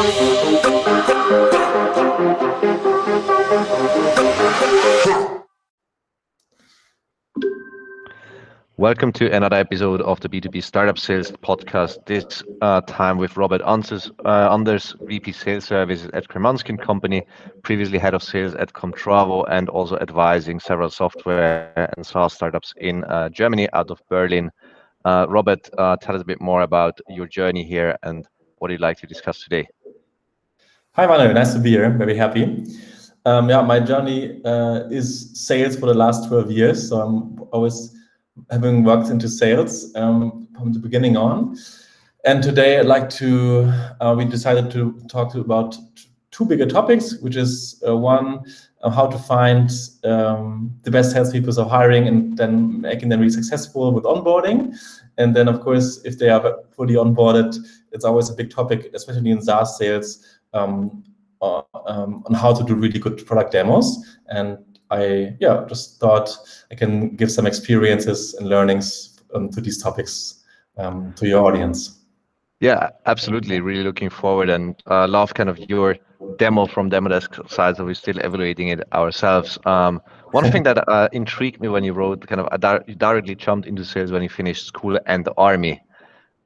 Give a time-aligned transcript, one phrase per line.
[0.00, 0.16] Welcome
[9.12, 12.06] to another episode of the B2B Startup Sales Podcast.
[12.06, 17.26] This uh, time with Robert Anders, uh, Anders, VP Sales Services at Kremanski Company,
[17.62, 23.04] previously head of sales at Comtravo, and also advising several software and SaaS startups in
[23.04, 24.50] uh, Germany out of Berlin.
[25.04, 28.26] Uh, Robert, uh, tell us a bit more about your journey here and
[28.60, 29.66] what you'd like to discuss today.
[30.94, 31.32] Hi, Manu.
[31.32, 31.88] Nice to be here.
[31.88, 32.66] Very happy.
[33.24, 36.88] Um, yeah, my journey uh, is sales for the last 12 years.
[36.88, 37.96] So I'm always
[38.50, 41.56] having worked into sales um, from the beginning on.
[42.24, 45.76] And today I'd like to, uh, we decided to talk to about
[46.32, 48.42] two bigger topics, which is uh, one,
[48.82, 49.70] uh, how to find
[50.02, 54.76] um, the best salespeople so hiring and then making them really successful with onboarding.
[55.18, 57.56] And then, of course, if they are fully onboarded,
[57.92, 61.04] it's always a big topic, especially in SaaS sales, um,
[61.42, 63.96] uh, um, on how to do really good product demos.
[64.28, 64.58] And
[64.90, 66.30] I yeah just thought
[66.70, 70.42] I can give some experiences and learnings um, to these topics
[70.76, 72.00] um, to your audience.
[72.60, 73.60] Yeah, absolutely.
[73.60, 75.96] Really looking forward and uh, love kind of your
[76.36, 77.76] demo from Demodesk side.
[77.76, 79.58] So we're still evaluating it ourselves.
[79.64, 83.66] Um, one thing that uh, intrigued me when you wrote kind of you directly jumped
[83.66, 85.82] into sales when you finished school and the army.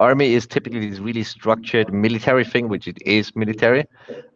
[0.05, 3.85] Army is typically this really structured military thing, which it is military,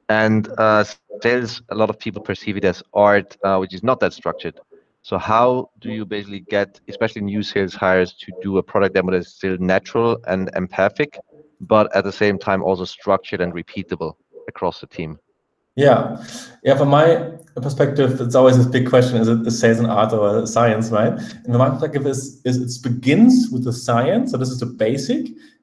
[0.08, 0.82] and uh,
[1.22, 4.56] sales a lot of people perceive it as art uh, which is not that structured.
[5.02, 9.12] So how do you basically get especially new sales hires to do a product demo
[9.12, 11.18] that is still natural and empathic
[11.60, 14.12] but at the same time also structured and repeatable
[14.48, 15.18] across the team?
[15.76, 15.98] Yeah.
[16.64, 17.06] Yeah from my
[17.66, 21.12] perspective it's always this big question is it the sales and art or science right?
[21.12, 24.72] And from my perspective is, is it begins with the science so this is the
[24.86, 25.22] basic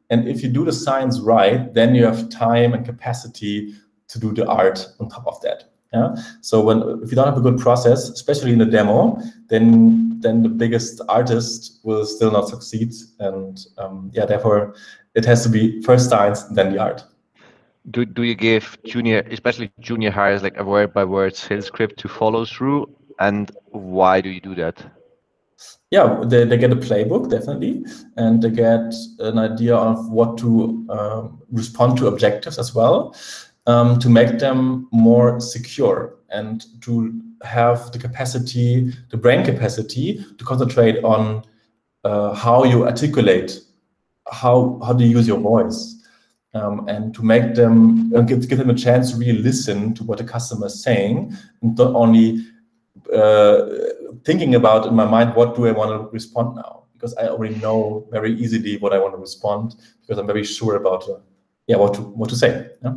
[0.09, 3.73] and if you do the science right then you have time and capacity
[4.07, 5.65] to do the art on top of that.
[5.93, 6.15] Yeah.
[6.41, 10.43] So when if you don't have a good process, especially in the demo, then then
[10.43, 12.93] the biggest artist will still not succeed.
[13.19, 14.75] And um, yeah, therefore
[15.13, 17.03] it has to be first science, then the art.
[17.91, 21.97] Do, do you give junior, especially junior hires, like a word by word sales script
[21.99, 22.89] to follow through?
[23.19, 24.83] And why do you do that?
[25.91, 27.85] Yeah, they, they get a playbook definitely,
[28.17, 33.15] and they get an idea of what to uh, respond to objectives as well
[33.67, 40.45] um, to make them more secure and to have the capacity, the brain capacity to
[40.45, 41.43] concentrate on
[42.03, 43.59] uh, how you articulate,
[44.31, 46.03] how, how do you use your voice,
[46.53, 50.03] um, and to make them, uh, give, give them a chance to really listen to
[50.03, 52.45] what the customer is saying and not only
[53.13, 53.65] uh,
[54.25, 56.83] thinking about in my mind, what do I want to respond now?
[56.93, 60.75] Because I already know very easily what I want to respond because I'm very sure
[60.75, 61.19] about uh,
[61.67, 62.69] yeah, what to, what to say.
[62.83, 62.93] Yeah?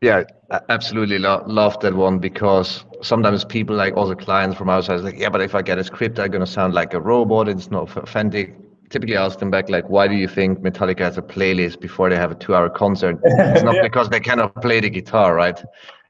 [0.00, 0.24] Yeah,
[0.68, 5.30] absolutely Lo- love that one because sometimes people like also clients from outside like, yeah,
[5.30, 7.48] but if I get a script, I'm gonna sound like a robot.
[7.48, 8.54] It's not authentic.
[8.90, 12.16] Typically, ask them back like, why do you think Metallica has a playlist before they
[12.16, 13.18] have a two-hour concert?
[13.24, 13.82] It's not yeah.
[13.82, 15.60] because they cannot play the guitar, right?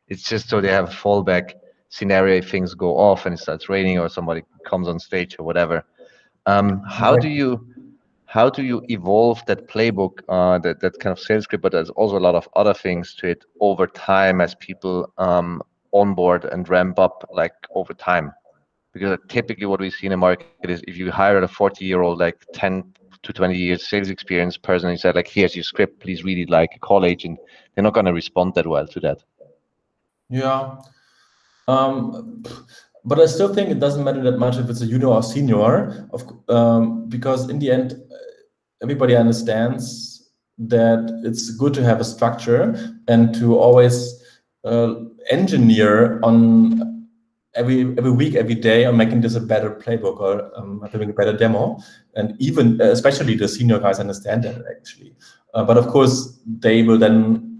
[0.08, 1.54] It's just so they have a fallback
[1.94, 5.44] scenario if things go off and it starts raining or somebody comes on stage or
[5.44, 5.84] whatever.
[6.46, 7.48] Um, how do you
[8.26, 11.90] how do you evolve that playbook, uh, that, that kind of sales script, but there's
[11.90, 15.62] also a lot of other things to it over time as people um,
[15.92, 18.32] onboard and ramp up like over time?
[18.92, 22.02] Because typically what we see in the market is if you hire a 40 year
[22.02, 22.82] old, like 10
[23.22, 26.38] to 20 years sales experience person, and you said like, here's your script, please read
[26.38, 27.38] it like a call agent,
[27.74, 29.22] they're not going to respond that well to that.
[30.28, 30.74] Yeah.
[31.68, 32.42] Um,
[33.04, 36.08] but I still think it doesn't matter that much if it's a junior or senior,
[36.12, 38.00] of, um, because in the end,
[38.82, 44.22] everybody understands that it's good to have a structure and to always
[44.64, 44.94] uh,
[45.30, 47.08] engineer on
[47.54, 51.12] every every week, every day, on making this a better playbook or um, having a
[51.12, 51.78] better demo.
[52.14, 55.14] And even especially the senior guys understand that actually.
[55.52, 57.53] Uh, but of course, they will then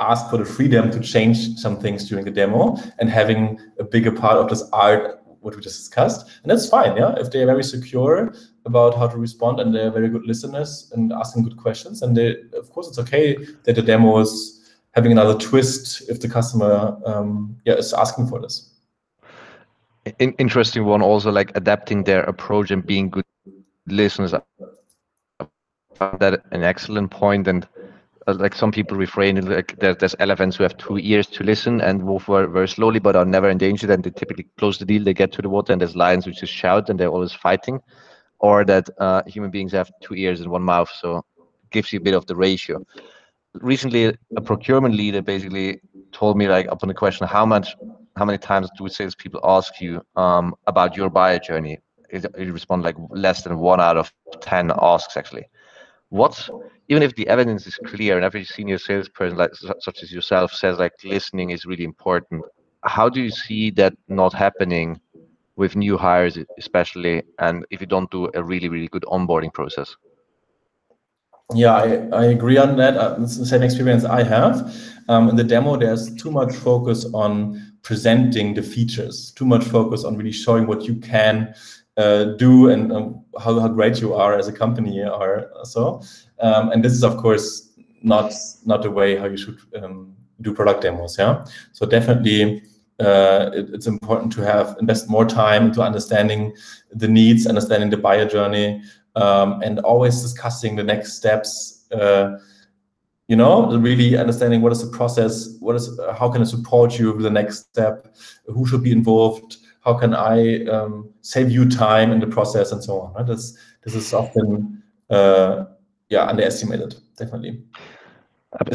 [0.00, 4.12] ask for the freedom to change some things during the demo and having a bigger
[4.12, 6.26] part of this art what we just discussed.
[6.42, 7.14] And that's fine yeah?
[7.18, 8.34] If they're very secure
[8.64, 12.36] about how to respond and they're very good listeners and asking good questions and they
[12.52, 17.56] of course it's okay that the demo is having another twist if the customer um,
[17.64, 18.72] yeah is asking for this.
[20.18, 23.24] In- interesting one also like adapting their approach and being good
[23.86, 24.34] listeners.
[24.34, 24.40] I
[25.94, 27.66] found that an excellent point and
[28.32, 32.02] like some people refrain like there, there's elephants who have two ears to listen and
[32.02, 35.14] move very, very slowly but are never endangered and they typically close the deal they
[35.14, 37.80] get to the water and there's lions which just shout and they're always fighting
[38.40, 41.24] or that uh, human beings have two ears and one mouth so
[41.70, 42.84] gives you a bit of the ratio
[43.54, 45.80] recently a procurement leader basically
[46.12, 47.76] told me like upon the question how much
[48.16, 51.78] how many times do salespeople ask you um, about your buyer journey?
[52.12, 55.46] You respond like less than one out of ten asks actually.
[56.16, 56.48] What's
[56.88, 60.78] even if the evidence is clear and every senior salesperson like such as yourself says
[60.78, 62.42] like listening is really important.
[62.84, 64.98] How do you see that not happening
[65.56, 69.94] with new hires especially and if you don't do a really really good onboarding process?
[71.54, 71.86] Yeah, I,
[72.22, 72.96] I agree on that.
[72.96, 74.74] Uh, it's the same experience I have.
[75.08, 80.02] Um, in the demo, there's too much focus on presenting the features, too much focus
[80.02, 81.54] on really showing what you can
[81.96, 86.02] do and um, how, how great you are as a company or so.
[86.40, 87.72] Um, and this is, of course,
[88.02, 88.32] not
[88.64, 91.16] not the way how you should um, do product demos.
[91.18, 91.44] Yeah.
[91.72, 92.62] So definitely,
[93.00, 96.54] uh, it, it's important to have invest more time into understanding
[96.92, 98.82] the needs, understanding the buyer journey,
[99.14, 101.88] um, and always discussing the next steps.
[101.90, 102.38] Uh,
[103.28, 107.12] you know, really understanding what is the process, what is how can I support you
[107.12, 108.14] with the next step,
[108.46, 109.56] who should be involved,
[109.86, 113.14] how can I um, save you time in the process, and so on.
[113.14, 113.26] Right?
[113.26, 115.66] This this is often uh,
[116.08, 117.62] yeah underestimated, definitely.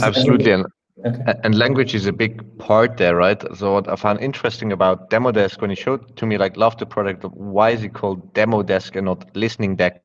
[0.02, 0.66] Absolutely, and,
[1.06, 1.34] okay.
[1.44, 3.42] and language is a big part there, right?
[3.56, 6.78] So what I found interesting about Demo Desk when you showed to me like love
[6.78, 9.98] the product, why is it called Demo Desk and not Listening Desk?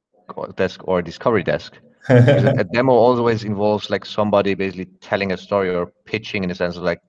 [0.57, 1.79] desk or discovery desk.
[2.09, 6.77] a demo always involves like somebody basically telling a story or pitching in a sense
[6.77, 7.01] of like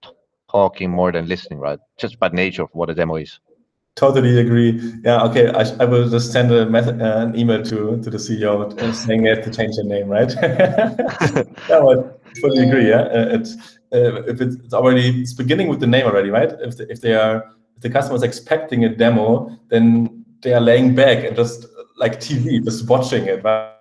[0.51, 1.79] talking more than listening, right?
[1.97, 3.39] Just by nature of what a demo is.
[3.97, 4.79] Totally agree.
[5.03, 5.23] Yeah.
[5.23, 5.49] Okay.
[5.49, 9.29] I, I will just send a uh, an email to to the CEO saying they
[9.29, 10.31] have to change their name, right?
[11.67, 12.89] yeah, but fully agree.
[12.89, 13.01] Yeah.
[13.01, 13.57] Uh, it's
[13.91, 16.53] uh, if it's, it's, already it's beginning with the name already, right?
[16.61, 17.37] If the, if they are
[17.75, 21.65] if the customer is expecting a demo, then they are laying back and just
[21.95, 23.43] like TV, just watching it.
[23.43, 23.73] Right?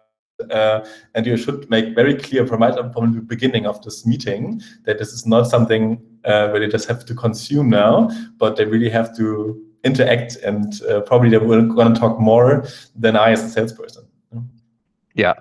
[0.50, 2.60] Uh, and you should make very clear from,
[2.92, 6.88] from the beginning of this meeting that this is not something uh, where they just
[6.88, 11.66] have to consume now, but they really have to interact and uh, probably they will
[11.66, 14.04] going to talk more than I as a salesperson.
[15.14, 15.34] Yeah,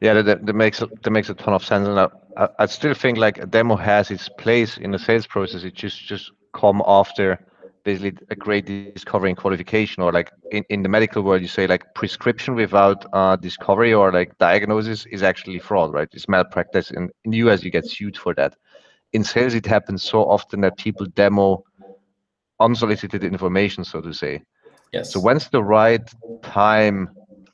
[0.00, 1.98] yeah, that, that makes that makes a ton of sense, and
[2.36, 5.64] I, I still think like a demo has its place in the sales process.
[5.64, 7.38] It just just come after
[7.84, 8.64] basically a great
[8.94, 13.04] discovery and qualification or like in, in the medical world you say like prescription without
[13.12, 16.08] uh, discovery or like diagnosis is actually fraud right?
[16.12, 16.90] It's malpractice.
[16.90, 18.56] And in the us you get sued for that.
[19.12, 21.62] In sales it happens so often that people demo
[22.64, 24.42] unsolicited information so to say
[24.92, 26.06] yes so when's the right
[26.42, 27.08] time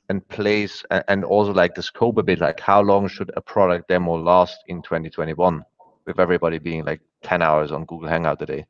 [0.08, 3.88] and place and, also like the scope a bit like how long should a product
[3.88, 5.62] demo last in 2021
[6.06, 8.66] with everybody being like 10 hours on google hangout a day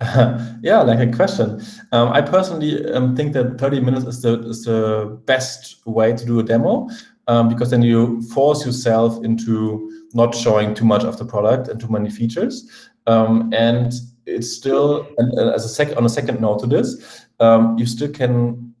[0.62, 1.60] yeah, like a question.
[1.92, 6.24] Um, I personally um, think that 30 minutes is the is the best way to
[6.24, 6.88] do a demo
[7.28, 11.78] um, because then you force yourself into not showing too much of the product and
[11.78, 12.90] too many features.
[13.10, 13.92] Um, and
[14.26, 18.10] it's still, and, as a second on a second note to this, um, you still
[18.10, 18.74] can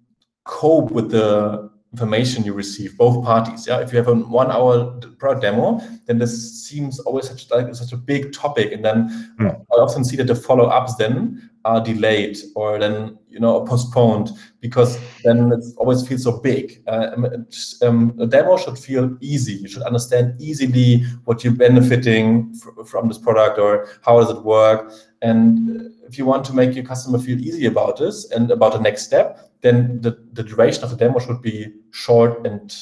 [0.44, 3.66] cope with the information you receive, both parties.
[3.66, 7.92] Yeah, if you have a one-hour product demo, then this seems always such like such
[7.92, 9.50] a big topic, and then mm.
[9.50, 14.98] I often see that the follow-ups then are delayed or then you know postponed because
[15.24, 16.82] then it always feels so big.
[16.86, 17.10] Uh,
[17.82, 19.54] um, a demo should feel easy.
[19.54, 24.42] You should understand easily what you're benefiting fr from this product or how does it
[24.42, 24.92] work.
[25.22, 28.80] And if you want to make your customer feel easy about this and about the
[28.80, 32.74] next step, then the, the duration of the demo should be short and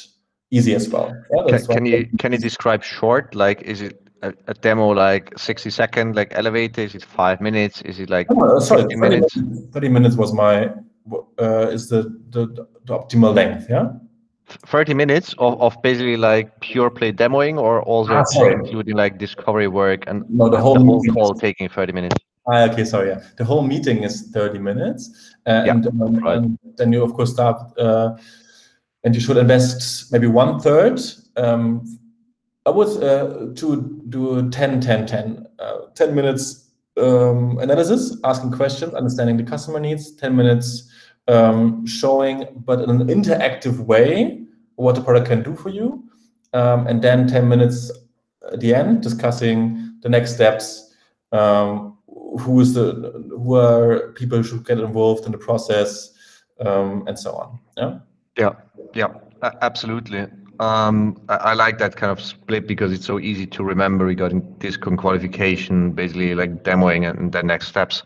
[0.51, 1.15] easy as well.
[1.35, 3.35] Yeah, can, can you can you describe short?
[3.35, 6.83] Like, is it a, a, demo like 60 second, like elevator?
[6.83, 7.83] Is it five minutes?
[7.83, 9.39] Is it like oh, sorry, 30 minutes?
[9.73, 10.71] 30 minutes was my
[11.41, 12.47] uh, is the, the
[12.85, 13.67] the optimal length.
[13.69, 13.91] Yeah.
[14.67, 19.69] 30 minutes of, of basically like pure play demoing or also ah, including like discovery
[19.69, 22.17] work and no, the whole, the whole call taking 30 minutes
[22.51, 23.09] Ah, okay, sorry.
[23.11, 26.39] Yeah, the whole meeting is thirty minutes, uh, yeah, and, um, right.
[26.39, 28.17] and, then you of course start, uh,
[29.05, 31.01] and you should invest maybe one third.
[31.37, 31.85] Um,
[32.65, 38.95] I would uh, to do 10, 10, 10, uh, 10 minutes um, analysis, asking questions,
[38.95, 40.15] understanding the customer needs.
[40.17, 40.91] Ten minutes
[41.29, 44.43] um, showing, but in an interactive way,
[44.77, 46.05] what the product can do for you,
[46.53, 47.91] um, and then ten minutes
[48.53, 50.95] at the end discussing the next steps
[51.33, 51.98] um,
[52.39, 52.93] who is the
[53.31, 56.13] who are people who should get involved in the process
[56.61, 57.99] um, and so on yeah?
[58.37, 58.53] Yeah
[58.95, 59.09] yeah
[59.63, 60.27] absolutely.
[60.61, 64.41] Um, I, I, like that kind of split because it's so easy to remember regarding
[64.59, 68.03] discount qualification basically like demoing and the next steps.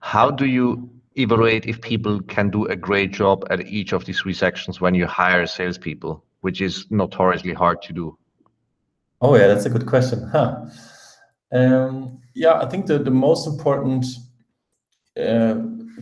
[0.00, 4.20] How do you evaluate if people can do a great job at each of these
[4.20, 8.16] three sections when you hire salespeople which is notoriously hard to do?
[9.20, 10.66] Oh yeah that's a good question huh.
[11.52, 14.06] Um, yeah, I think that the most important
[15.20, 15.56] uh,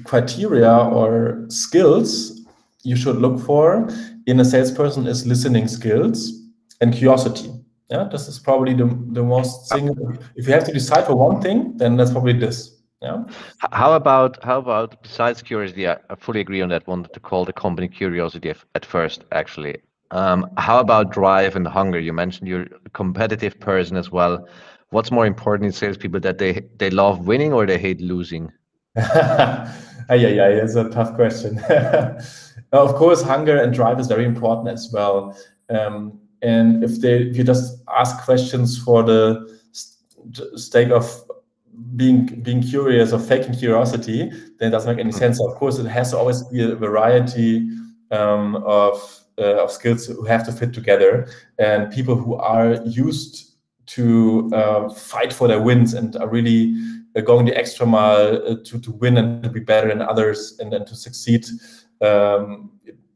[0.05, 2.41] criteria or skills
[2.85, 3.89] you should look for
[4.27, 6.33] in a salesperson is listening skills
[6.81, 7.51] and curiosity.
[7.91, 9.89] Yeah, this is probably the, the most thing.
[10.37, 12.77] If you have to decide for one thing, then that's probably this.
[13.01, 13.25] Yeah.
[13.73, 15.89] How about how about besides curiosity?
[15.89, 19.23] I, fully agree on that one to call the company curiosity at first.
[19.33, 19.77] Actually,
[20.11, 22.01] um, how about drive and hunger?
[22.01, 24.49] You mentioned you're a competitive person as well.
[24.90, 28.50] What's more important in salespeople that they they love winning or they hate losing?
[28.97, 29.75] yeah,
[30.09, 31.59] yeah, it's a tough question.
[32.73, 35.37] of course, hunger and drive is very important as well.
[35.68, 39.59] Um, and if they if you just ask questions for the
[40.57, 41.23] sake of
[41.97, 45.40] being being curious or faking curiosity, then it doesn't make any sense.
[45.40, 47.68] Of course, it has to always be a variety
[48.11, 51.28] um, of uh, of skills who have to fit together,
[51.59, 53.48] and people who are used
[53.88, 56.75] to uh, fight for their wins and are really
[57.16, 60.59] uh, going the extra mile uh, to to win and to be better than others
[60.61, 61.47] and then to succeed.
[62.00, 62.71] Um,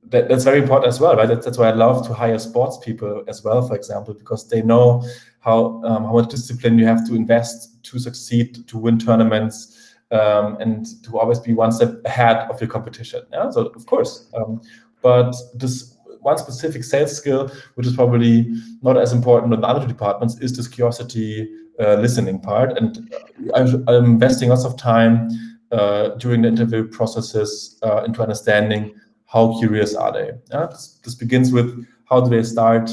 [0.09, 1.29] that, that's very important as well, right?
[1.29, 4.63] That's, that's why I love to hire sports people as well, for example, because they
[4.63, 5.05] know
[5.41, 10.57] how um, how much discipline you have to invest to succeed, to win tournaments, um,
[10.61, 13.23] and to always be one step ahead of your competition.
[13.33, 14.61] Yeah, so of course, um,
[15.03, 15.92] but this
[16.23, 20.57] one specific sales skill, which is probably not as important in the other departments, is
[20.57, 21.49] this curiosity
[21.81, 22.77] uh, listening part.
[22.79, 23.13] And
[23.55, 25.29] I'm, I'm, investing lots of time
[25.71, 28.95] uh, during the interview processes uh, into understanding
[29.27, 30.31] how curious are they.
[30.51, 30.67] Yeah?
[30.67, 32.91] This, this begins with how do they start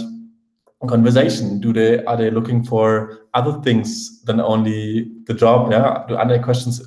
[0.81, 1.59] a conversation?
[1.59, 5.71] Do they are they looking for other things than only the job?
[5.71, 6.81] Yeah, do, are questions?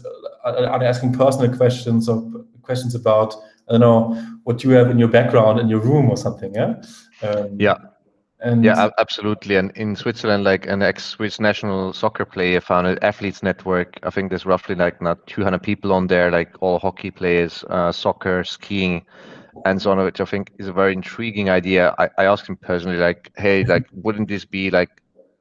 [0.44, 2.22] Are they asking personal questions or
[2.62, 3.34] questions about
[3.68, 6.54] I don't know what you have in your background in your room or something?
[6.54, 6.82] Yeah.
[7.22, 7.76] Um, yeah.
[8.42, 9.54] And yeah, absolutely.
[9.54, 14.00] And in Switzerland, like an ex-Swiss national soccer player founded Athletes Network.
[14.02, 17.92] I think there's roughly like not 200 people on there, like all hockey players, uh,
[17.92, 19.06] soccer, skiing,
[19.64, 21.94] and so on, which I think is a very intriguing idea.
[21.98, 24.90] I, I asked him personally, like, hey, like, wouldn't this be like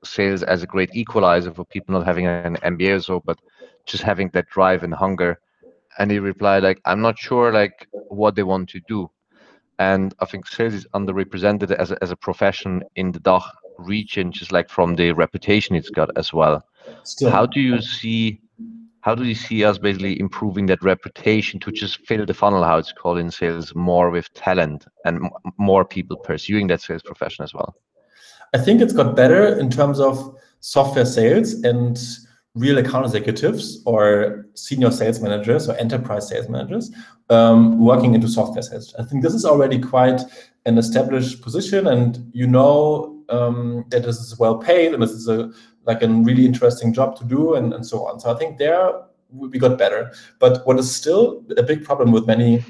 [0.03, 3.39] sales as a great equalizer for people not having an MBA or so, but
[3.87, 5.39] just having that drive and hunger?
[5.97, 9.09] And he replied, like, I'm not sure, like, what they want to do.
[9.79, 13.43] And I think sales is underrepresented as a, as a profession in the DACH
[13.77, 16.63] region, just like from the reputation it's got as well.
[17.03, 17.31] Still.
[17.31, 18.41] How do you see
[19.01, 22.77] how do you see us basically improving that reputation to just fill the funnel, how
[22.77, 27.51] it's called in sales, more with talent and more people pursuing that sales profession as
[27.51, 27.75] well?
[28.53, 31.99] I think it's got better in terms of software sales and
[32.55, 36.91] real account executives or senior sales managers or enterprise sales managers
[37.29, 38.93] um, working into software sales.
[38.99, 40.21] I think this is already quite
[40.65, 45.27] an established position, and you know um, that this is well paid and this is
[45.27, 45.51] a
[45.85, 48.19] like a really interesting job to do and, and so on.
[48.19, 48.91] So I think there
[49.31, 50.11] we got better.
[50.39, 52.63] But what is still a big problem with many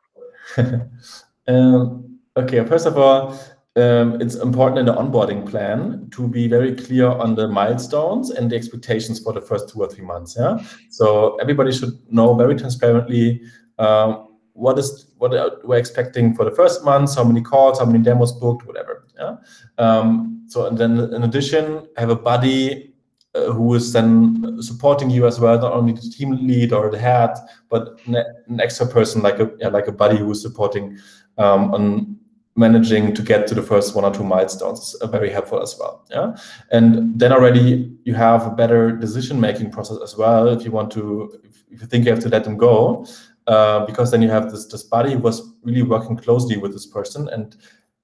[1.47, 2.08] um,
[2.43, 2.65] okay.
[2.65, 3.37] First of all,
[3.75, 8.49] um, it's important in the onboarding plan to be very clear on the milestones and
[8.49, 10.35] the expectations for the first two or three months.
[10.37, 10.57] Yeah.
[10.89, 13.41] So everybody should know very transparently
[13.77, 15.31] um, what is what
[15.63, 19.07] we're expecting for the first month, how many calls, how many demos booked, whatever.
[19.17, 19.35] Yeah.
[19.77, 22.93] Um, so and then in addition, have a buddy
[23.35, 26.97] uh, who is then supporting you as well, not only the team lead or the
[26.97, 27.31] head,
[27.69, 30.97] but an extra person like a yeah, like a buddy who is supporting
[31.37, 32.17] um, on
[32.59, 36.05] managing to get to the first one or two milestones is very helpful as well.
[36.11, 36.35] Yeah,
[36.71, 40.49] and then already you have a better decision making process as well.
[40.49, 41.31] If you want to,
[41.71, 43.05] if you think you have to let them go,
[43.47, 46.85] uh, because then you have this this buddy who was really working closely with this
[46.85, 47.55] person and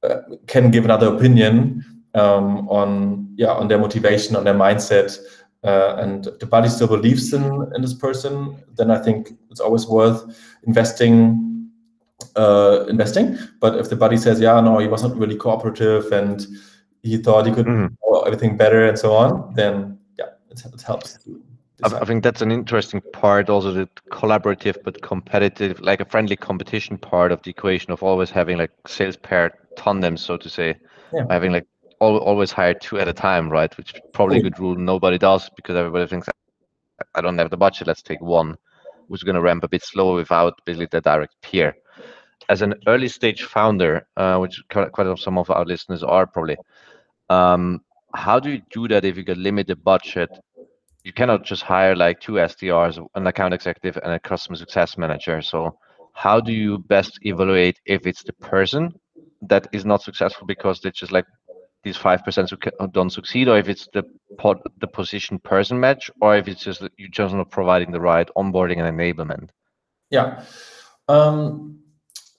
[0.04, 1.84] uh, can give another opinion
[2.14, 2.90] um, on
[3.38, 5.18] yeah on their motivation, on their mindset.
[5.64, 7.44] Uh, and the buddy still believes in,
[7.74, 10.22] in this person, then I think it's always worth
[10.68, 11.45] investing
[12.36, 13.38] uh, investing.
[13.60, 16.46] But if the buddy says, yeah, no, he wasn't really cooperative and
[17.04, 17.90] he thought he could mm.
[17.90, 21.20] do everything better and so on, then yeah, it, it helps.
[21.84, 26.98] I think that's an interesting part, also the collaborative but competitive, like a friendly competition
[26.98, 30.76] part of the equation of always having like sales pair tandems, so to say,
[31.14, 31.26] yeah.
[31.30, 31.68] having like
[32.02, 33.76] al- always hire two at a time, right?
[33.78, 36.30] Which probably a good rule nobody does because everybody thinks
[37.14, 38.58] I don't have the budget, let's take one
[39.10, 41.76] who's going to ramp a bit slower without basically the direct peer
[42.50, 46.58] as an early stage founder, uh, which quite of some of our listeners are probably,
[47.30, 47.82] um,
[48.14, 50.30] how do you do that if you get limited budget?
[51.04, 55.42] You cannot just hire like two SDRs, an account executive, and a customer success manager.
[55.42, 55.78] So,
[56.14, 58.94] how do you best evaluate if it's the person
[59.42, 61.26] that is not successful because they just like
[61.84, 64.04] these five percent who don't succeed, or if it's the
[64.80, 68.80] the position person match, or if it's just you're just not providing the right onboarding
[68.80, 69.50] and enablement?
[70.10, 70.44] Yeah.
[71.08, 71.80] Um,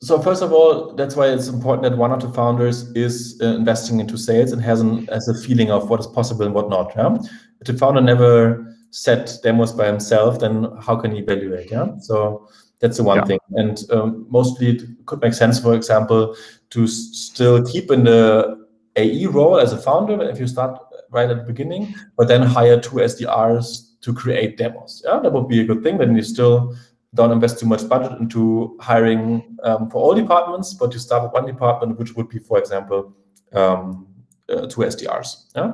[0.00, 3.46] so first of all, that's why it's important that one of the founders is uh,
[3.56, 6.68] investing into sales and has an has a feeling of what is possible and what
[6.68, 6.92] not.
[6.94, 7.16] Yeah?
[7.60, 11.70] If the founder never set demos by himself, then how can he evaluate?
[11.70, 11.98] Yeah.
[12.00, 12.48] So
[12.80, 13.24] that's the one yeah.
[13.24, 13.38] thing.
[13.52, 16.36] And um, mostly it could make sense, for example,
[16.70, 20.78] to s- still keep in the AE role as a founder if you start
[21.10, 25.02] right at the beginning, but then hire two SDRs to create demos.
[25.04, 25.98] Yeah, that would be a good thing.
[25.98, 26.76] Then you still
[27.16, 31.32] don't invest too much budget into hiring um, for all departments, but you start with
[31.32, 33.12] one department, which would be, for example,
[33.52, 34.06] um,
[34.48, 35.56] uh, two SDRs.
[35.56, 35.72] Yeah.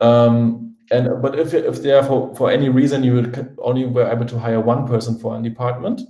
[0.00, 4.26] Um, and but if if there for, for any reason you would only were able
[4.26, 6.00] to hire one person for a department,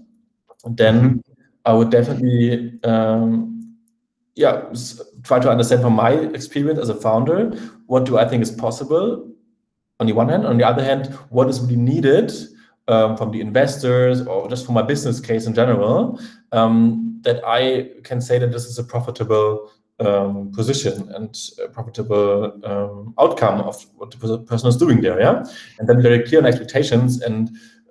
[0.64, 1.18] then mm-hmm.
[1.66, 3.76] I would definitely um,
[4.36, 4.72] yeah
[5.22, 7.50] try to understand from my experience as a founder
[7.86, 9.30] what do I think is possible
[9.98, 10.46] on the one hand.
[10.46, 12.32] On the other hand, what is really needed
[12.90, 16.20] um, from the investors or just from my business case in general
[16.52, 21.36] um, that I can say that this is a profitable um, position and
[21.72, 25.20] profitable um, outcome of what the person is doing there.
[25.20, 25.44] Yeah,
[25.78, 27.22] and then very clear on expectations.
[27.22, 27.50] And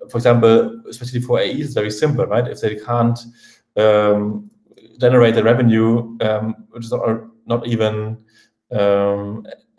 [0.09, 2.47] for example, especially for AE, it's very simple, right?
[2.47, 3.19] If they can't
[3.77, 4.49] um,
[4.99, 8.17] generate the revenue, um, which is not, not even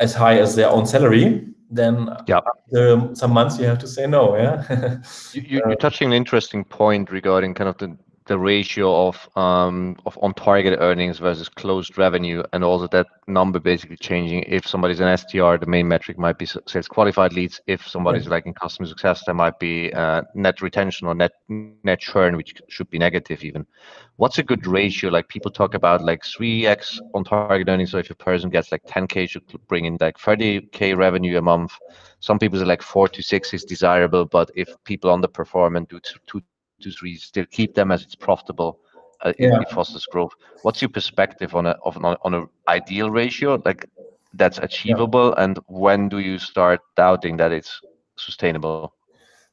[0.01, 2.41] as high as their own salary, then yeah.
[2.67, 4.37] after some months you have to say no.
[4.37, 4.99] Yeah.
[5.33, 7.97] you, are uh, touching an interesting point regarding kind of the
[8.31, 13.59] the ratio of um, of on target earnings versus closed revenue, and also that number
[13.59, 14.45] basically changing.
[14.47, 17.61] If somebody's an SDR, the main metric might be sales qualified leads.
[17.67, 21.99] If somebody's like in customer success, there might be uh, net retention or net net
[21.99, 23.67] churn, which should be negative even.
[24.15, 25.11] What's a good ratio?
[25.11, 27.91] Like people talk about like 3x on target earnings.
[27.91, 31.73] So if a person gets like 10k, should bring in like 30k revenue a month.
[32.21, 35.99] Some people say like four to six is desirable, but if people underperform and do
[36.27, 36.43] two
[36.81, 38.81] two, three, still keep them as it's profitable.
[39.23, 39.61] Uh, yeah.
[39.61, 40.33] it fosters growth.
[40.63, 43.87] What's your perspective on a of an, on an ideal ratio like
[44.33, 45.45] that's achievable, yeah.
[45.45, 47.81] and when do you start doubting that it's
[48.17, 48.95] sustainable?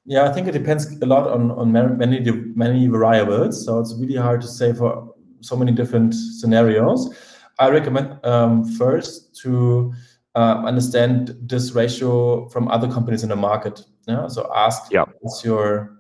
[0.06, 3.66] Yeah, I think it depends a lot on on many many variables.
[3.66, 7.14] So it's really hard to say for so many different scenarios.
[7.60, 9.94] I recommend um, first to
[10.36, 13.82] uh, understand this ratio from other companies in the market.
[14.08, 15.06] Yeah, so ask yeah.
[15.20, 15.97] what's your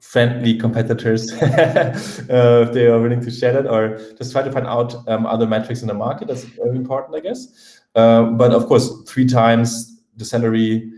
[0.00, 4.66] friendly competitors uh, if they are willing to share that or just try to find
[4.66, 6.28] out um, other metrics in the market.
[6.28, 7.80] That's very important i guess.
[7.94, 10.90] Uh, but of course three times the salary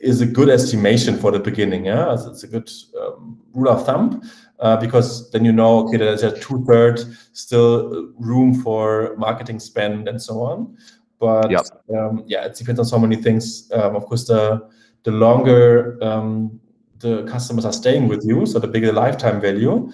[0.00, 2.14] is a good estimation for the beginning yeah?
[2.14, 4.22] It's, it's a good um, rule of thumb
[4.60, 7.00] uh, because then you know okay there's a two-third
[7.32, 10.76] still room for marketing spend and so on.
[11.18, 11.66] But yep.
[11.96, 13.70] um, yeah it depends on so many things.
[13.72, 14.68] Um, of course the
[15.02, 16.60] the longer um,
[16.98, 19.92] the customers are staying with you, so the bigger the lifetime value,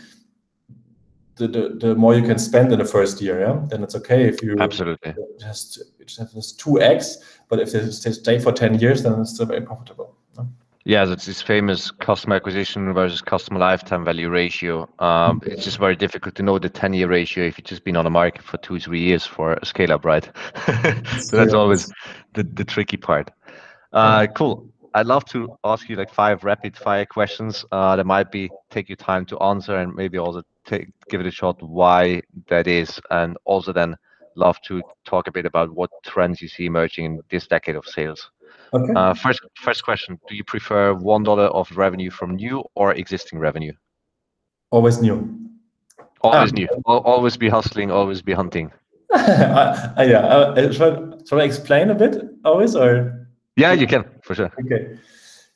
[1.37, 4.25] the, the, the more you can spend in the first year, yeah, then it's okay
[4.25, 7.17] if you absolutely just just two x,
[7.49, 10.17] but if they stay for ten years, then it's still very profitable.
[10.87, 14.87] Yeah, it's this famous customer acquisition versus customer lifetime value ratio.
[14.99, 17.97] Um, it's just very difficult to know the 10 year ratio if you've just been
[17.97, 20.31] on the market for two, three years for a scale up, right?
[21.19, 21.91] so that's always
[22.35, 23.31] the, the tricky part.
[23.95, 24.69] Uh, cool.
[24.95, 28.89] I'd love to ask you like five rapid fire questions uh, that might be take
[28.89, 33.01] you time to answer and maybe also take give it a shot why that is
[33.11, 33.97] and also then
[34.37, 37.85] love to talk a bit about what trends you see emerging in this decade of
[37.87, 38.31] sales.
[38.73, 38.93] Okay.
[38.95, 43.39] Uh, first, first question: Do you prefer one dollar of revenue from new or existing
[43.39, 43.73] revenue?
[44.71, 45.51] Always new.
[46.23, 46.69] Always Um, new.
[46.89, 47.91] Al- Always be hustling.
[47.91, 48.73] Always be hunting.
[49.13, 50.19] I, I, yeah.
[50.19, 53.24] Uh, shall, shall I explain a bit always or?
[53.57, 54.51] Yeah, you can for sure.
[54.65, 54.99] Okay.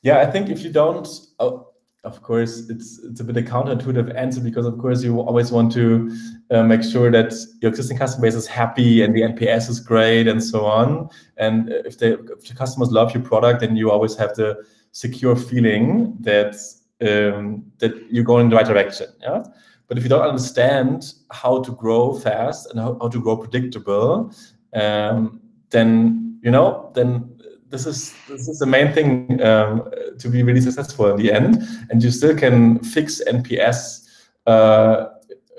[0.02, 1.08] Yeah, I think if you don't,
[1.40, 1.68] oh,
[2.04, 5.72] of course, it's it's a bit a counterintuitive answer because of course you always want
[5.72, 6.16] to
[6.50, 10.28] uh, make sure that your existing customer base is happy and the NPS is great
[10.28, 11.08] and so on.
[11.36, 15.34] And if they if the customers love your product, then you always have the secure
[15.34, 16.54] feeling that
[17.00, 19.08] um, that you're going in the right direction.
[19.20, 19.42] Yeah.
[19.88, 24.32] But if you don't understand how to grow fast and how, how to grow predictable,
[24.74, 27.38] um, then you know then
[27.70, 31.62] this is this is the main thing um, to be really successful in the end,
[31.90, 34.08] and you still can fix NPS.
[34.46, 35.08] Uh,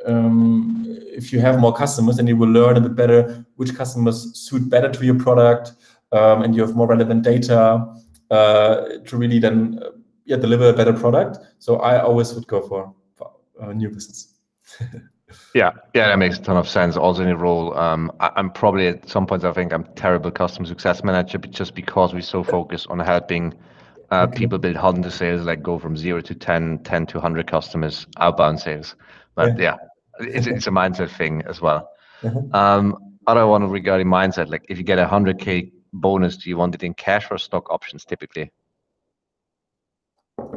[0.05, 4.37] um, if you have more customers, then you will learn a bit better which customers
[4.37, 5.73] suit better to your product,
[6.11, 7.93] um, and you have more relevant data
[8.31, 9.89] uh, to really then uh,
[10.25, 11.37] yeah deliver a better product.
[11.59, 14.33] So I always would go for, for uh, new business.
[15.53, 16.95] Yeah, yeah, that makes a ton of sense.
[16.95, 20.31] Also in a role, um, I, I'm probably at some points I think I'm terrible
[20.31, 23.53] customer success manager, but just because we're so focused on helping
[24.11, 24.37] uh, Okay.
[24.37, 28.59] people build hundred sales, like go from zero to 10, 10 to 100 customers, outbound
[28.59, 28.95] sales.
[29.35, 29.75] But yeah,
[30.19, 31.89] it's, it's a mindset thing as well.
[32.23, 32.53] Mhm.
[32.53, 36.75] Um, other one regarding mindset, like if you get a 100k bonus, do you want
[36.75, 38.51] it in cash or stock options typically?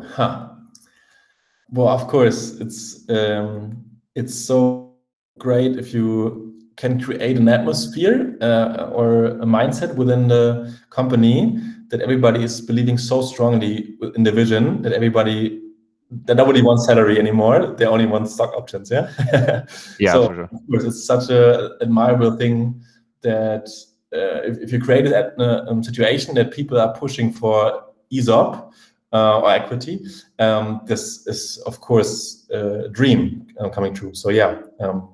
[0.04, 0.48] Huh.
[1.70, 4.94] Well, of course, it's um, it's so
[5.38, 12.00] great if you can create an atmosphere uh, or a mindset within the company that
[12.00, 15.60] everybody is believing so strongly in the vision that everybody
[16.24, 17.74] that nobody wants salary anymore.
[17.78, 18.90] They only want stock options.
[18.90, 19.10] Yeah.
[19.98, 20.42] Yeah, So, sure.
[20.44, 22.82] of course, it's such a admirable thing
[23.22, 23.68] that
[24.12, 28.72] uh, if, if you create a um, situation that people are pushing for ESOP
[29.12, 30.00] uh, or equity,
[30.38, 34.14] um, this is of course a dream uh, coming true.
[34.14, 35.08] So yeah, um,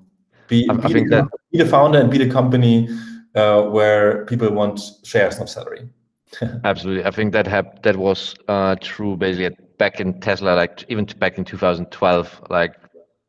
[0.47, 2.89] be, be, the, that- be the founder and be the company
[3.35, 5.89] uh, where people want shares, not salary.
[6.65, 7.05] Absolutely.
[7.05, 11.39] I think that hap- that was uh, true basically back in Tesla, like even back
[11.39, 12.75] in 2012, like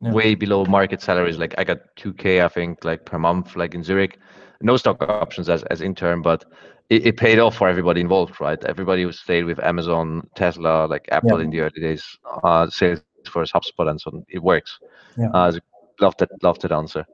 [0.02, 0.14] Yeah.
[0.14, 1.38] way below market salaries.
[1.38, 4.18] Like I got 2K, I think, like per month, like in Zurich.
[4.62, 6.46] No stock options as, as intern, but
[6.90, 8.64] it, it paid off for everybody involved, right?
[8.66, 11.44] Everybody who stayed with Amazon, Tesla, like Apple Yeah.
[11.46, 14.26] in the early days, uh, Salesforce, HubSpot, and so on.
[14.30, 14.80] It works.
[15.18, 15.30] Yeah.
[15.34, 15.54] Uh,
[16.02, 17.06] love that, love that answer.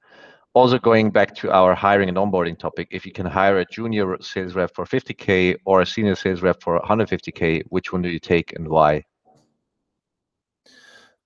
[0.54, 4.16] Also, going back to our hiring and onboarding topic, if you can hire a junior
[4.22, 8.20] sales rep for 50k or a senior sales rep for 150k, which one do you
[8.20, 9.04] take and why?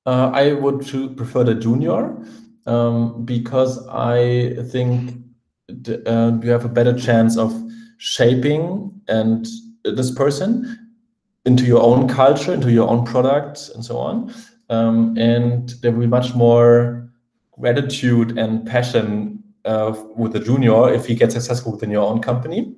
[0.07, 0.81] Uh, I would
[1.15, 2.17] prefer the junior
[2.65, 5.17] um, because I think
[5.67, 7.53] the, uh, you have a better chance of
[7.99, 9.47] shaping and
[9.83, 10.89] this person
[11.45, 14.33] into your own culture, into your own products, and so on.
[14.69, 17.09] Um, and there will be much more
[17.51, 22.73] gratitude and passion uh, with the junior if he gets successful within your own company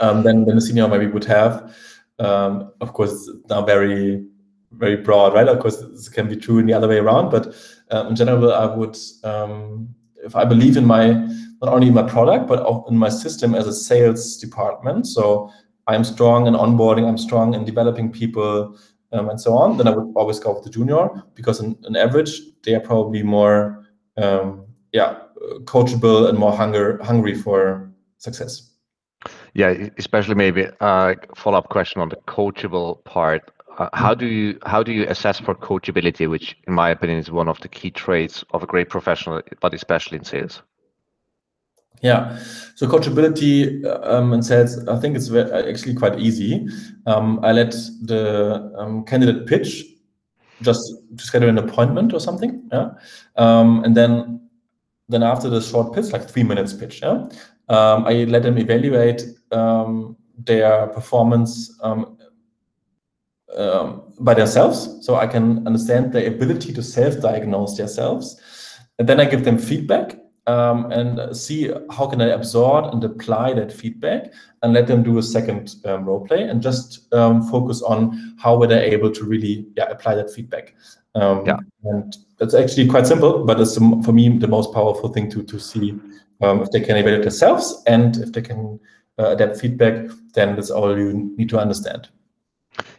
[0.00, 1.74] um, than, than the senior maybe would have.
[2.18, 4.24] Um, of course, now very
[4.72, 5.48] very broad, right?
[5.48, 7.54] Of course, this can be true in the other way around, but
[7.90, 11.28] uh, in general, I would, um, if I believe in my,
[11.62, 15.06] not only in my product, but in my system as a sales department.
[15.06, 15.50] So
[15.86, 18.76] I'm strong in onboarding, I'm strong in developing people,
[19.12, 19.76] um, and so on.
[19.76, 23.22] Then I would always go with the junior because, on, on average, they are probably
[23.22, 25.18] more, um, yeah,
[25.64, 28.70] coachable and more hunger hungry for success.
[29.54, 33.52] Yeah, especially maybe a follow-up question on the coachable part.
[33.78, 37.30] Uh, how do you how do you assess for coachability, which in my opinion is
[37.30, 40.62] one of the key traits of a great professional, but especially in sales?
[42.02, 42.36] Yeah,
[42.74, 46.66] so coachability um, in sales, I think it's actually quite easy.
[47.06, 47.70] Um, I let
[48.02, 49.84] the um, candidate pitch
[50.62, 50.82] just
[51.16, 52.68] to schedule an appointment or something.
[52.72, 52.90] Yeah,
[53.36, 54.40] um, and then
[55.08, 57.28] then after the short pitch, like three minutes pitch, yeah,
[57.68, 61.78] um, I let them evaluate um, their performance
[64.18, 68.40] by themselves, so I can understand their ability to self-diagnose themselves,
[68.98, 73.54] and then I give them feedback um, and see how can I absorb and apply
[73.54, 77.82] that feedback and let them do a second um, role play and just um, focus
[77.82, 80.74] on how were they able to really yeah, apply that feedback.
[81.14, 81.58] Um, yeah.
[81.84, 85.60] And that's actually quite simple, but it's for me the most powerful thing to to
[85.60, 85.98] see
[86.40, 88.80] um, if they can evaluate themselves and if they can
[89.18, 90.08] uh, adapt feedback.
[90.34, 92.08] Then that's all you need to understand.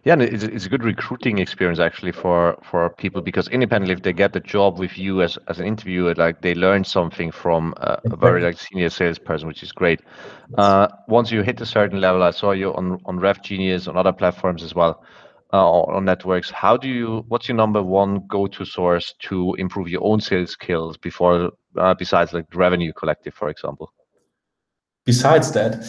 [0.06, 4.02] Yeah, and it's, it's a good recruiting experience actually for for people because independently, if
[4.02, 7.74] they get the job with you as, as an interviewer, like they learn something from
[7.78, 10.02] a, a very like senior salesperson, which is great.
[10.58, 14.12] Uh, once you hit a certain level, I saw you on on RevGenius on other
[14.12, 15.06] platforms as well,
[15.54, 16.52] uh, on networks.
[16.52, 17.24] How do you?
[17.30, 22.34] What's your number one go-to source to improve your own sales skills before uh, besides
[22.34, 23.94] like Revenue Collective, for example?
[25.06, 25.82] Besides that,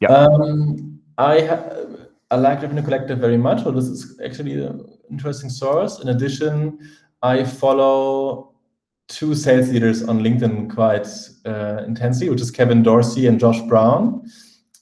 [0.00, 1.40] yeah, um, I.
[1.40, 2.05] have
[2.36, 3.64] I like Revenue Collective very much.
[3.64, 6.00] So this is actually an interesting source.
[6.00, 6.78] In addition,
[7.22, 8.52] I follow
[9.08, 11.08] two sales leaders on LinkedIn quite
[11.46, 14.30] uh, intensely, which is Kevin Dorsey and Josh Braun.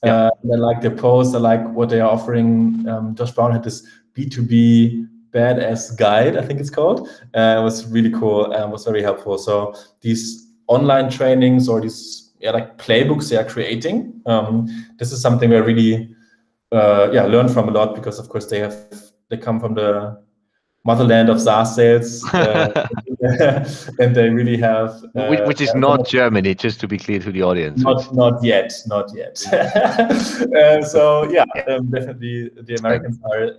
[0.03, 0.25] Yeah.
[0.25, 1.33] Uh, I like their posts.
[1.33, 2.85] I like what they are offering.
[2.89, 3.87] Um, Josh Braun had this
[4.17, 7.07] B2B badass guide, I think it's called.
[7.33, 9.37] Uh, it was really cool and was very helpful.
[9.37, 14.67] So these online trainings or these yeah, like playbooks they are creating, um,
[14.99, 16.13] this is something where really
[16.71, 18.75] uh, yeah learn from a lot because of course they have
[19.29, 20.17] they come from the
[20.85, 22.87] motherland of SaaS sales, uh,
[23.99, 24.91] and they really have.
[25.15, 27.81] Uh, which, which, is not Germany, just to be clear to the audience.
[27.81, 29.43] Not, not yet, not yet.
[29.53, 33.51] uh, so yeah, um, definitely the Americans are uh,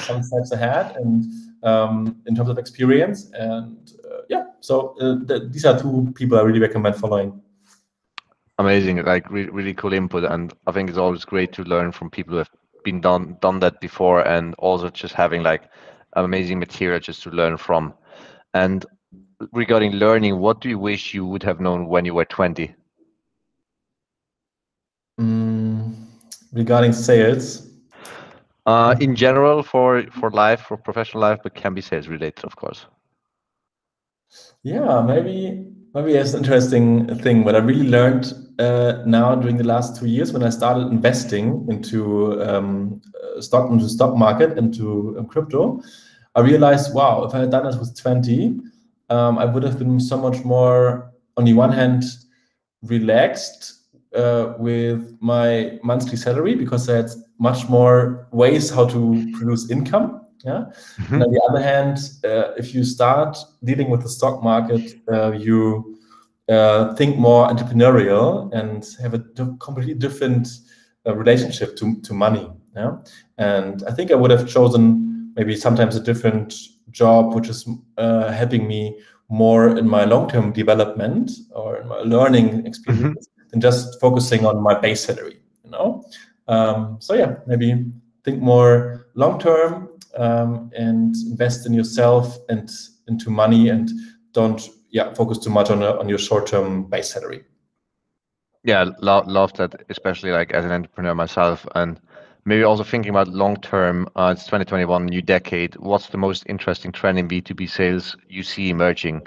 [0.00, 1.24] some steps ahead, and
[1.62, 6.38] um, in terms of experience, and uh, yeah, so uh, th these are two people
[6.38, 7.40] I really recommend following.
[8.60, 12.10] Amazing, like re really cool input, and I think it's always great to learn from
[12.10, 12.50] people who have
[12.84, 15.62] been done done that before, and also just having like
[16.12, 17.94] amazing material just to learn from.
[18.52, 18.84] And
[19.52, 22.74] regarding learning, what do you wish you would have known when you were twenty?
[25.18, 25.94] Mm,
[26.52, 27.66] regarding sales.
[28.66, 32.56] Uh, in general, for for life, for professional life, but can be sales related, of
[32.56, 32.86] course.
[34.62, 37.44] Yeah, maybe maybe it's an interesting thing.
[37.44, 41.66] What I really learned uh, now during the last two years when I started investing
[41.70, 45.80] into um, uh, stock into stock market into um, crypto,
[46.34, 48.60] I realized, wow, if I had done it with 20,
[49.08, 52.04] um, I would have been so much more, on the one hand,
[52.82, 53.80] relaxed
[54.14, 60.20] uh, with my monthly salary because I had much more ways how to produce income.
[60.44, 60.64] Yeah.
[60.98, 61.14] Mm-hmm.
[61.14, 65.32] And on the other hand, uh, if you start dealing with the stock market, uh,
[65.32, 65.98] you
[66.48, 69.18] uh, think more entrepreneurial and have a
[69.60, 70.48] completely different
[71.06, 72.50] uh, relationship to, to money.
[72.74, 72.96] Yeah.
[73.38, 76.54] And I think I would have chosen maybe sometimes a different
[76.90, 78.98] job, which is uh, helping me
[79.28, 83.48] more in my long-term development or in my learning experience mm-hmm.
[83.50, 85.40] than just focusing on my base salary.
[85.64, 86.04] You know.
[86.48, 87.86] Um, so yeah, maybe
[88.24, 92.70] think more long-term um, and invest in yourself and
[93.08, 93.90] into money and
[94.32, 97.44] don't yeah focus too much on a, on your short term base salary.
[98.62, 101.98] Yeah, love love that, especially like as an entrepreneur myself, and
[102.44, 104.06] maybe also thinking about long term.
[104.16, 105.76] Uh, it's 2021, new decade.
[105.76, 109.26] What's the most interesting trend in B2B sales you see emerging?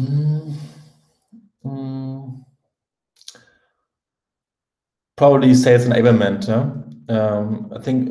[0.00, 0.56] Mm,
[1.64, 2.44] mm,
[5.16, 6.46] probably sales enablement.
[6.46, 6.93] Huh?
[7.08, 8.10] Um, I think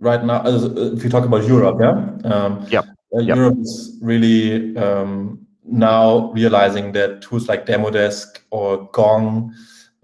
[0.00, 2.82] right now, if you talk about Europe, yeah, um, yeah,
[3.14, 3.36] uh, yep.
[3.36, 9.54] Europe is really um, now realizing that tools like Demodesk or Gong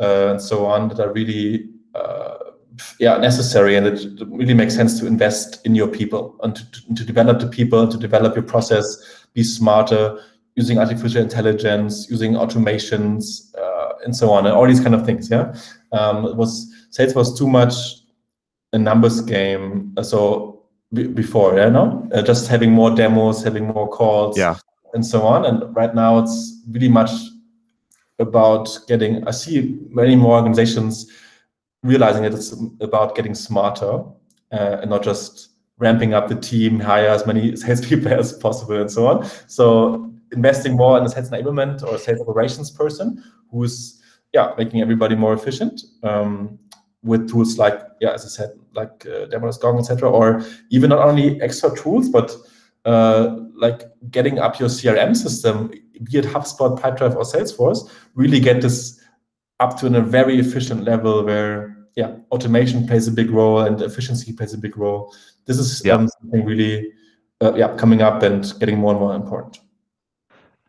[0.01, 2.39] uh, and so on that are really uh,
[2.99, 7.05] yeah necessary and it really makes sense to invest in your people and to, to
[7.05, 10.19] develop the people to develop your process be smarter
[10.57, 15.31] using artificial intelligence using automations uh, and so on and all these kind of things
[15.31, 15.55] yeah?
[15.93, 18.00] Um, it was sales was too much
[18.73, 20.61] a numbers game so
[20.93, 24.57] before, you know, uh, just having more demos, having more calls, yeah,
[24.93, 25.45] and so on.
[25.45, 27.11] And right now, it's really much
[28.19, 29.27] about getting.
[29.27, 31.11] I see many more organizations
[31.83, 34.03] realizing that it's about getting smarter
[34.53, 38.91] uh, and not just ramping up the team, hire as many salespeople as possible, and
[38.91, 39.25] so on.
[39.47, 44.01] So investing more in a sales enablement or sales operations person who's
[44.33, 46.57] yeah making everybody more efficient um,
[47.03, 51.07] with tools like yeah as I said like uh, Demodesk Gong, etc., or even not
[51.07, 52.35] only extra tools, but
[52.85, 55.69] uh, like getting up your CRM system,
[56.05, 59.01] be it HubSpot, Pipedrive, or Salesforce, really get this
[59.59, 64.33] up to a very efficient level where yeah, automation plays a big role and efficiency
[64.33, 65.15] plays a big role.
[65.47, 65.95] This is yeah.
[65.95, 66.93] um, something really
[67.43, 69.59] uh, yeah coming up and getting more and more important.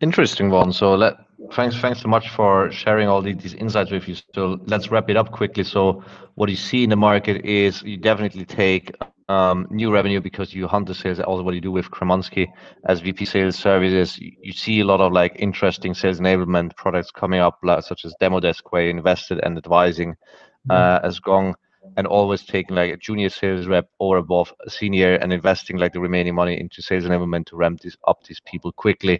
[0.01, 0.73] Interesting one.
[0.73, 1.15] So let
[1.51, 4.15] thanks thanks so much for sharing all the, these insights with you.
[4.33, 5.63] So let's wrap it up quickly.
[5.63, 6.03] So
[6.35, 8.95] what you see in the market is you definitely take
[9.29, 11.19] um, new revenue because you hunt the sales.
[11.19, 12.47] Also, what you do with Kremonski
[12.85, 17.39] as VP Sales Services, you, see a lot of like interesting sales enablement products coming
[17.39, 20.71] up, like, such as Demodesk, where you invested and advising mm-hmm.
[20.71, 21.55] uh, as Gong
[21.97, 25.93] and always taking like a junior sales rep or above a senior and investing like
[25.93, 29.19] the remaining money into sales enablement to ramp this up these people quickly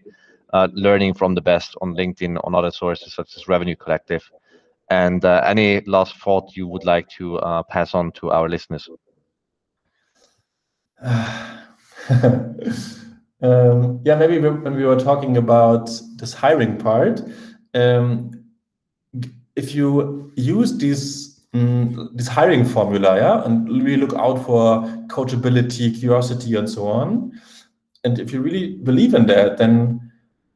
[0.53, 4.29] uh, learning from the best on LinkedIn, on other sources such as Revenue Collective.
[4.89, 8.89] And uh, any last thought you would like to uh, pass on to our listeners?
[13.41, 17.21] um, yeah, maybe when we were talking about this hiring part,
[17.73, 18.31] um,
[19.55, 25.99] if you use this um, this hiring formula, yeah, and really look out for coachability,
[25.99, 27.31] curiosity, and so on,
[28.03, 30.10] and if you really believe in that, then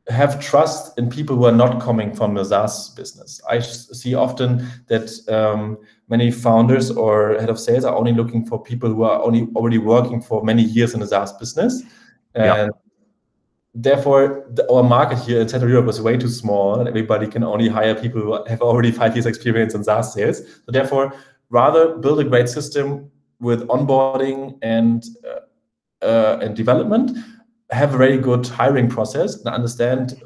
[0.10, 3.42] have trust in people who are not coming from the SaaS business.
[3.50, 5.78] I see often that um,
[6.10, 9.80] many founders or head of sales are only looking for people who are only already
[9.80, 11.82] working for many years in the SaaS business,
[12.36, 12.68] and yeah.
[13.74, 17.44] therefore the, our market here in Central Europe is way too small, and everybody can
[17.44, 20.42] only hire people who have already five years experience in SaaS sales.
[20.66, 21.14] So therefore,
[21.50, 27.18] rather build a great system with onboarding and uh, uh, and development
[27.72, 30.22] have a very good hiring process and understand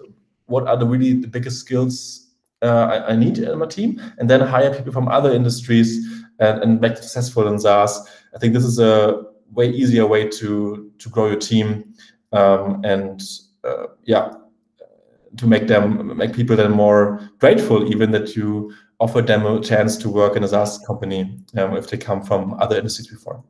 [0.45, 2.27] what are the really the biggest skills
[2.61, 6.05] uh, I, I, need in my team, and then hire people from other industries
[6.39, 8.05] and, and make successful in SaaS.
[8.35, 9.23] I think this is a
[9.53, 11.93] way easier way to to grow your team
[12.33, 13.21] um, and
[13.63, 14.33] uh, yeah
[15.37, 19.95] to make them make people then more grateful even that you offer them a chance
[19.97, 23.43] to work in a SaaS company um, if they come from other industries before.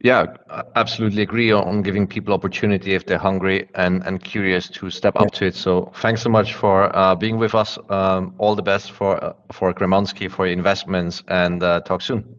[0.00, 0.26] Yeah,
[0.76, 5.32] absolutely agree on giving people opportunity if they're hungry and, and curious to step up
[5.32, 5.56] to it.
[5.56, 7.78] So thanks so much for uh, being with us.
[7.88, 12.36] Um, all the best for uh, for Kremonski, for your investments, and uh, talk soon.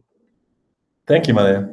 [1.06, 1.70] Thank you, Maria.